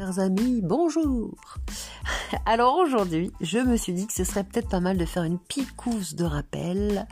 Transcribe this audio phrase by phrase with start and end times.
[0.00, 1.34] chers amis, bonjour
[2.46, 5.38] Alors aujourd'hui, je me suis dit que ce serait peut-être pas mal de faire une
[5.38, 7.06] picousse de rappel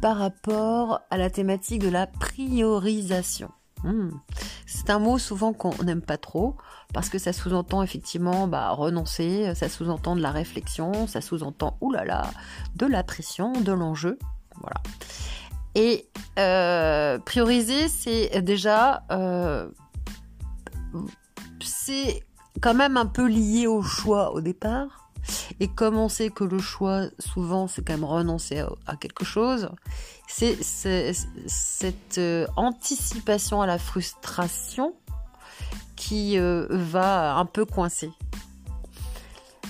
[0.00, 3.50] par rapport à la thématique de la priorisation.
[3.82, 4.10] Hmm.
[4.64, 6.56] C'est un mot souvent qu'on n'aime pas trop
[6.94, 12.30] parce que ça sous-entend effectivement bah, renoncer, ça sous-entend de la réflexion, ça sous-entend oulala
[12.76, 14.20] de la pression, de l'enjeu,
[14.60, 14.80] voilà.
[15.74, 16.08] Et
[16.38, 19.68] euh, prioriser, c'est déjà euh,
[21.64, 22.22] c'est
[22.60, 25.10] quand même un peu lié au choix au départ.
[25.60, 29.70] Et comme on sait que le choix, souvent, c'est quand même renoncer à, quelque chose,
[30.28, 34.94] c'est cette euh, anticipation à la frustration
[35.96, 38.10] qui euh, va un peu coincer.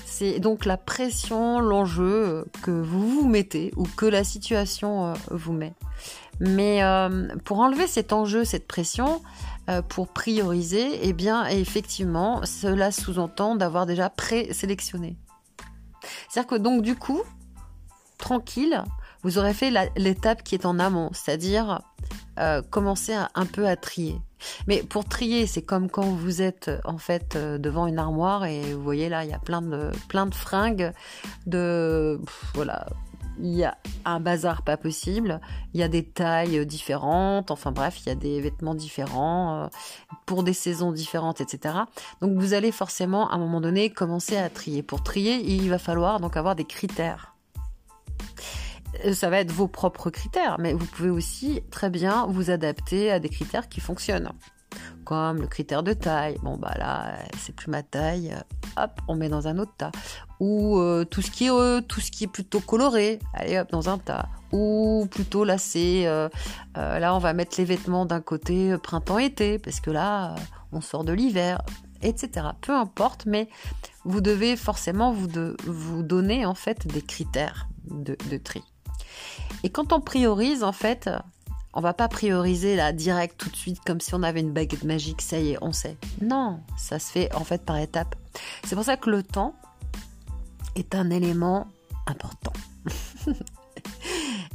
[0.05, 5.53] C'est donc la pression, l'enjeu que vous vous mettez ou que la situation euh, vous
[5.53, 5.75] met.
[6.41, 6.81] Mais
[7.45, 9.21] pour enlever cet enjeu, cette pression,
[9.89, 15.17] pour prioriser, eh bien, effectivement, cela sous-entend d'avoir déjà présélectionné.
[16.29, 17.23] C'est-à-dire que donc, du coup,
[18.19, 18.85] tranquille,
[19.23, 21.83] vous aurez fait l'étape qui est en amont, c'est-à-dire
[22.39, 24.21] euh, commencer un peu à trier.
[24.67, 28.73] Mais pour trier, c'est comme quand vous êtes en fait euh, devant une armoire et
[28.73, 30.93] vous voyez là, il y a plein de plein de fringues,
[31.47, 32.19] de
[32.55, 32.87] voilà,
[33.43, 35.41] il y a un bazar pas possible,
[35.75, 39.69] il y a des tailles différentes, enfin bref, il y a des vêtements différents, euh,
[40.27, 41.75] pour des saisons différentes, etc.
[42.21, 44.83] Donc vous allez forcément à un moment donné commencer à trier.
[44.83, 47.35] Pour trier, il va falloir donc avoir des critères.
[49.05, 53.11] Euh, ça va être vos propres critères, mais vous pouvez aussi très bien vous adapter
[53.11, 54.33] à des critères qui fonctionnent
[55.05, 56.37] comme le critère de taille.
[56.43, 58.35] Bon bah là, c'est plus ma taille.
[58.77, 59.91] Hop, on met dans un autre tas.
[60.39, 63.19] Ou euh, tout ce qui est euh, tout ce qui est plutôt coloré.
[63.35, 64.29] Allez hop dans un tas.
[64.53, 66.29] Ou plutôt là c'est euh,
[66.77, 70.35] là on va mettre les vêtements d'un côté printemps-été parce que là
[70.73, 71.61] on sort de l'hiver,
[72.03, 72.47] etc.
[72.61, 73.49] Peu importe, mais
[74.05, 78.63] vous devez forcément vous, donner en fait des critères de, de tri.
[79.63, 81.11] Et quand on priorise en fait,
[81.73, 84.85] on va pas prioriser là direct tout de suite comme si on avait une baguette
[84.85, 85.97] magique, ça y est, on sait.
[86.21, 88.15] Non, ça se fait en fait par étapes.
[88.65, 89.55] C'est pour ça que le temps
[90.77, 91.69] est un élément
[92.07, 92.53] important.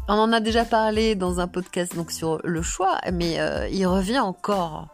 [0.08, 3.86] on en a déjà parlé dans un podcast donc sur le choix, mais euh, il
[3.86, 4.90] revient encore.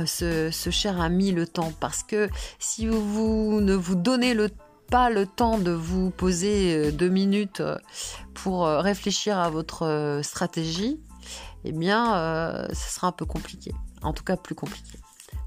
[0.00, 4.34] Euh, ce, cher ami le temps parce que si vous ne vous donnez
[4.90, 7.62] pas le temps de vous poser euh, deux minutes
[8.34, 10.98] pour réfléchir à votre stratégie,
[11.64, 13.72] eh bien, euh, ça sera un peu compliqué.
[14.02, 14.98] En tout cas, plus compliqué.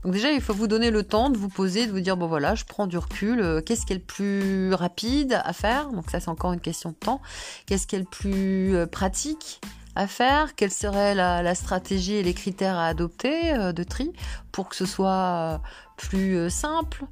[0.03, 2.27] Donc déjà, il faut vous donner le temps de vous poser, de vous dire, bon
[2.27, 5.91] voilà, je prends du recul, euh, qu'est-ce qui est le plus rapide à faire?
[5.91, 7.21] Donc ça, c'est encore une question de temps.
[7.65, 9.61] Qu'est-ce qui est le plus euh, pratique?
[10.05, 14.13] Faire, quelle serait la, stratégie et les critères à adopter euh, de tri
[14.51, 15.57] pour que ce soit euh,
[15.95, 17.05] plus euh, simple.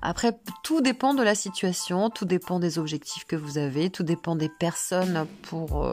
[0.00, 4.36] Après, tout dépend de la situation, tout dépend des objectifs que vous avez, tout dépend
[4.36, 5.84] des personnes pour,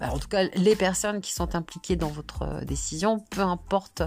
[0.00, 4.02] en tout cas, les personnes qui sont impliquées dans votre décision, peu importe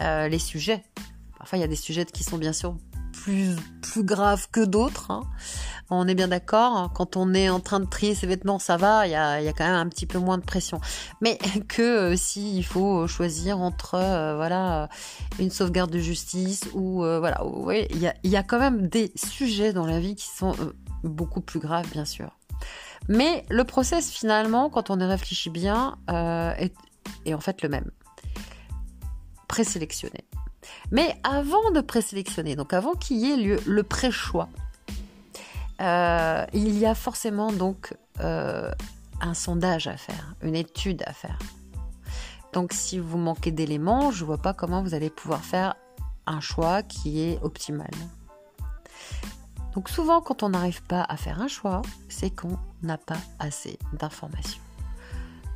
[0.00, 0.84] les sujets.
[1.38, 2.76] Parfois, il y a des sujets qui sont bien sûr
[3.22, 5.10] plus, plus graves que d'autres.
[5.10, 5.22] Hein.
[5.90, 6.92] On est bien d'accord.
[6.94, 9.06] Quand on est en train de trier ses vêtements, ça va.
[9.06, 10.80] Il y a, quand même un petit peu moins de pression.
[11.20, 11.38] Mais
[11.68, 14.88] que euh, si il faut choisir entre euh, voilà
[15.38, 17.42] une sauvegarde de justice ou euh, voilà,
[17.90, 20.54] il y a, y a quand même des sujets dans la vie qui sont
[21.02, 22.38] beaucoup plus graves, bien sûr.
[23.08, 26.72] Mais le process finalement, quand on y réfléchit bien, est,
[27.26, 27.90] est en fait le même.
[29.48, 30.24] Présélectionner.
[30.90, 34.48] Mais avant de présélectionner, donc avant qu'il y ait lieu le pré-choix,
[35.80, 38.70] euh, il y a forcément donc euh,
[39.20, 41.38] un sondage à faire, une étude à faire.
[42.52, 45.74] Donc si vous manquez d'éléments, je ne vois pas comment vous allez pouvoir faire
[46.26, 47.90] un choix qui est optimal.
[49.74, 53.78] Donc souvent quand on n'arrive pas à faire un choix, c'est qu'on n'a pas assez
[53.92, 54.62] d'informations.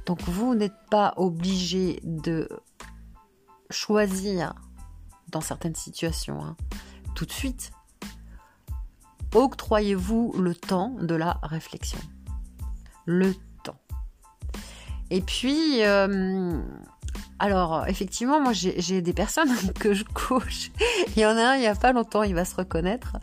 [0.06, 2.48] Donc vous n'êtes pas obligé de
[3.70, 4.54] choisir
[5.30, 6.56] dans certaines situations hein,
[7.14, 7.72] tout de suite
[9.34, 11.98] octroyez-vous le temps de la réflexion.
[13.04, 13.78] Le temps.
[15.10, 16.60] Et puis, euh,
[17.38, 20.70] alors effectivement, moi j'ai des personnes que je coach.
[21.16, 23.16] Il y en a un il n'y a pas longtemps, il va se reconnaître,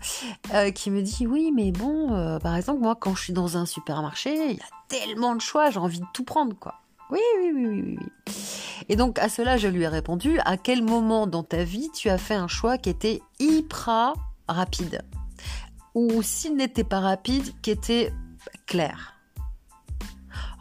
[0.54, 3.58] euh, qui me dit oui, mais bon, euh, par exemple moi quand je suis dans
[3.58, 6.76] un supermarché, il y a tellement de choix, j'ai envie de tout prendre quoi.
[7.12, 8.34] Oui, oui, oui, oui, oui.
[8.90, 12.10] Et donc à cela, je lui ai répondu à quel moment dans ta vie tu
[12.10, 14.14] as fait un choix qui était hyper
[14.48, 15.02] rapide
[15.96, 18.14] ou s'il n'était pas rapide, qui était
[18.68, 19.16] clair?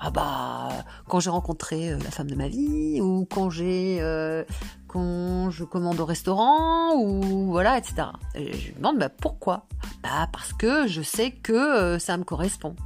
[0.04, 0.68] ah bah
[1.08, 4.44] quand j'ai rencontré euh, la femme de ma vie ou quand j'ai euh,
[4.86, 8.08] quand je commande au restaurant ou voilà etc.
[8.34, 9.66] je lui demande bah pourquoi?
[10.02, 12.76] Bah parce que je sais que euh, ça me correspond.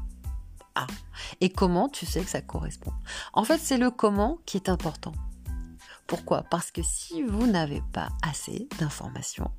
[0.76, 0.87] Ah
[1.40, 2.93] et comment tu sais que ça correspond?
[3.32, 5.12] En fait c'est le comment qui est important.
[6.09, 6.43] Pourquoi?
[6.51, 9.51] Parce que si vous n'avez pas assez d'informations,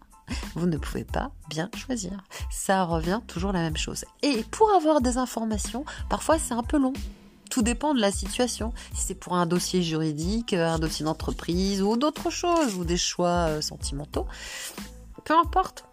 [0.55, 2.23] vous ne pouvez pas bien choisir.
[2.49, 4.03] Ça revient toujours la même chose.
[4.23, 6.93] Et pour avoir des informations, parfois c'est un peu long.
[7.51, 8.73] Tout dépend de la situation.
[8.93, 13.47] Si c'est pour un dossier juridique, un dossier d'entreprise ou d'autres choses, ou des choix
[13.47, 14.27] euh, sentimentaux,
[15.25, 15.85] peu importe.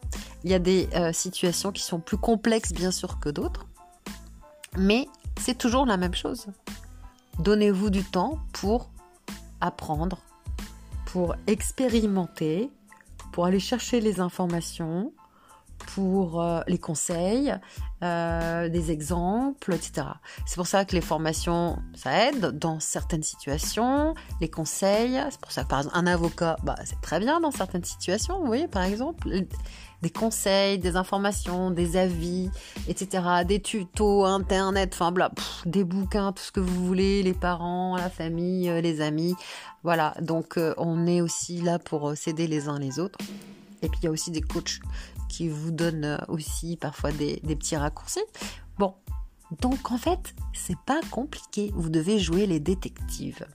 [0.43, 3.67] Il y a des euh, situations qui sont plus complexes bien sûr que d'autres,
[4.79, 5.07] mais
[5.39, 6.47] c'est toujours la même chose.
[7.41, 8.89] Donnez-vous du temps pour
[9.61, 10.19] apprendre,
[11.47, 12.71] expérimenter,
[13.33, 15.13] pour aller chercher les informations,
[15.97, 17.55] pour euh, les conseils,
[18.03, 20.07] euh, des exemples, etc.
[20.45, 25.53] C'est pour ça que les formations, ça aide dans certaines situations, les conseils, c'est pour
[25.53, 28.69] ça que par exemple un avocat, bah, c'est très bien dans certaines situations, vous voyez
[28.69, 29.27] par exemple,
[30.03, 32.51] des conseils, des informations, des avis,
[32.89, 35.31] etc., des tutos, internet, enfin bla,
[35.65, 39.35] des bouquins, tout ce que vous voulez, les parents, la famille, euh, les amis,
[39.83, 43.19] voilà, donc on est aussi là pour s'aider les uns les autres.
[43.83, 44.81] Et puis il y a aussi des coachs
[45.29, 48.25] qui vous donnent euh, aussi parfois des, petits raccourcis.
[48.79, 48.95] Bon,
[49.61, 51.73] donc en fait, c'est pas compliqué.
[51.75, 53.47] Vous devez jouer les détectives.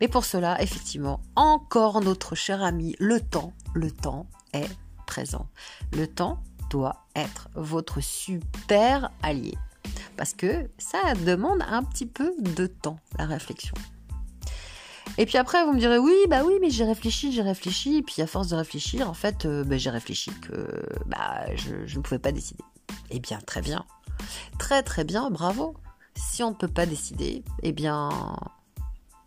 [0.00, 4.70] Mais pour cela, effectivement, encore notre cher ami, le temps, le temps est
[5.06, 5.48] présent.
[5.92, 9.54] Le temps doit être votre super allié.
[10.16, 13.74] Parce que ça demande un petit peu de temps, la réflexion.
[15.18, 17.98] Et puis après, vous me direz, oui, bah oui, mais j'ai réfléchi, j'ai réfléchi.
[17.98, 21.96] Et puis à force de réfléchir, en fait, euh, bah, j'ai réfléchi que bah, je,
[21.96, 22.64] ne pouvais pas décider.
[23.10, 23.84] Eh bien, très bien.
[24.58, 25.76] Très très bien, bravo.
[26.14, 28.10] Si on ne peut pas décider, eh bien,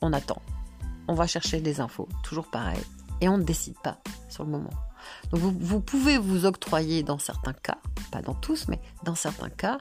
[0.02, 0.42] on attend.
[1.08, 2.82] On va chercher des infos, toujours pareil.
[3.22, 3.98] Et on ne décide pas
[4.30, 4.74] sur le moment.
[5.32, 7.78] Donc vous, vous pouvez vous octroyer dans certains cas,
[8.12, 9.80] pas dans tous, mais dans certains cas,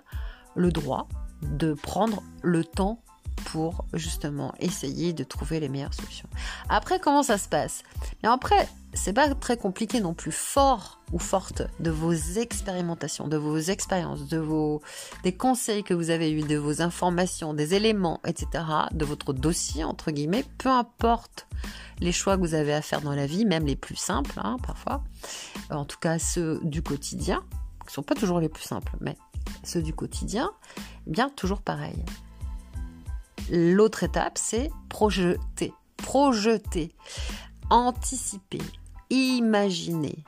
[0.54, 1.08] le droit
[1.42, 3.02] de prendre le temps
[3.44, 6.28] pour justement essayer de trouver les meilleures solutions.
[6.68, 7.82] Après, comment ça se passe?
[8.22, 10.32] Et après, c'est pas très compliqué non plus.
[10.32, 14.80] Fort ou forte de vos expérimentations, de vos expériences, de vos
[15.22, 19.84] des conseils que vous avez eus, de vos informations, des éléments, etc., de votre dossier
[19.84, 21.46] entre guillemets, peu importe
[22.00, 24.56] les choix que vous avez à faire dans la vie, même les plus simples, hein,
[24.66, 25.02] parfois,
[25.70, 27.42] en tout cas ceux du quotidien,
[27.86, 29.16] qui sont pas toujours les plus simples, mais
[29.62, 30.50] ceux du quotidien,
[31.06, 32.04] bien toujours pareil.
[33.50, 35.72] L'autre étape, c'est projeter.
[35.96, 36.94] Projeter,
[37.70, 38.60] anticiper,
[39.10, 40.24] imaginer.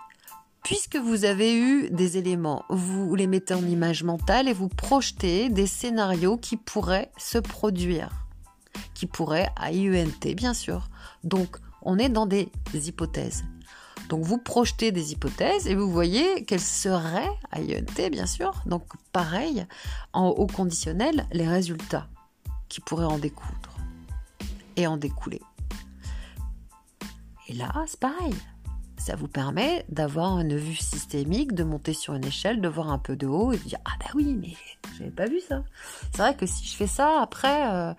[0.65, 5.49] Puisque vous avez eu des éléments, vous les mettez en image mentale et vous projetez
[5.49, 8.11] des scénarios qui pourraient se produire.
[8.95, 10.89] Qui pourraient, à IENT bien sûr.
[11.25, 13.45] Donc, on est dans des hypothèses.
[14.09, 18.85] Donc vous projetez des hypothèses et vous voyez quelles seraient, à IENT bien sûr, donc
[19.13, 19.67] pareil,
[20.13, 22.09] en, au conditionnel, les résultats
[22.69, 23.77] qui pourrait en découdre
[24.77, 25.41] et en découler.
[27.49, 28.35] Et là, c'est pareil.
[28.99, 32.99] Ça vous permet d'avoir une vue systémique, de monter sur une échelle, de voir un
[32.99, 34.55] peu de haut et de dire Ah bah oui, mais
[34.99, 35.63] j'avais pas vu ça.
[36.13, 37.95] C'est vrai que si je fais ça, après, euh,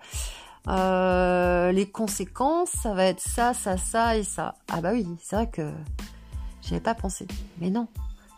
[0.68, 4.54] euh, les conséquences, ça va être ça, ça, ça et ça.
[4.68, 5.72] Ah bah oui, c'est vrai que
[6.62, 7.26] j'avais pas pensé.
[7.58, 7.88] Mais non,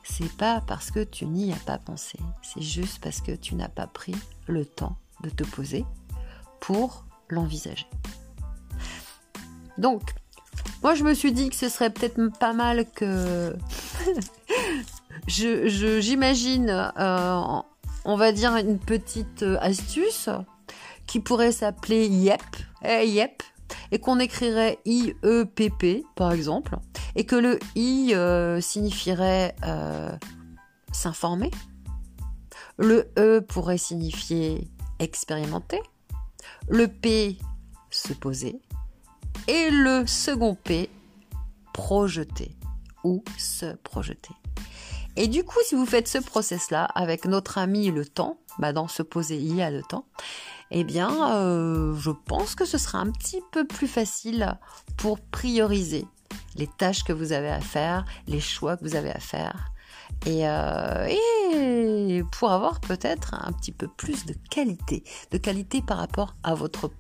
[0.05, 2.19] c'est pas parce que tu n'y as pas pensé.
[2.43, 4.15] C'est juste parce que tu n'as pas pris
[4.47, 5.85] le temps de te poser
[6.63, 7.87] pour l'envisager.
[9.77, 10.03] Donc,
[10.83, 13.55] moi je me suis dit que ce serait peut-être pas mal que
[15.27, 17.41] j'imagine, euh,
[18.05, 20.29] on va dire une petite euh, astuce
[21.07, 22.43] qui pourrait s'appeler YEP,
[22.85, 23.27] eh,
[23.91, 26.79] et qu'on écrirait I-E-P-P par exemple,
[27.17, 29.55] et que le I euh, signifierait
[30.93, 31.51] s'informer,
[32.79, 35.81] le E pourrait signifier expérimenter,
[36.69, 37.39] le P,
[37.91, 38.61] se poser.
[39.49, 40.91] Et le second P,
[41.73, 42.57] projeter
[43.05, 44.35] ou se projeter.
[45.17, 48.89] Et du coup, si vous faites ce process-là avec notre ami le temps, bah dans
[48.89, 50.07] se poser il y a le temps,
[50.71, 54.57] eh bien, euh, je pense que ce sera un petit peu plus facile
[54.97, 56.07] pour prioriser
[56.57, 59.72] les tâches que vous avez à faire, les choix que vous avez à faire,
[60.27, 65.99] et, euh, et pour avoir peut-être un petit peu plus de qualité, de qualité par
[65.99, 66.91] rapport à votre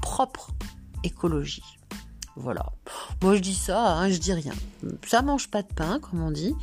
[0.00, 0.50] propre
[1.02, 1.78] écologie.
[2.36, 2.66] Voilà.
[3.22, 4.54] Moi je dis ça, hein, je dis rien.
[5.06, 6.54] Ça mange pas de pain, comme on dit.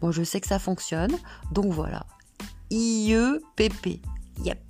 [0.00, 1.16] Moi je sais que ça fonctionne.
[1.52, 2.06] Donc voilà.
[2.70, 4.00] IEPP.
[4.42, 4.63] Yep.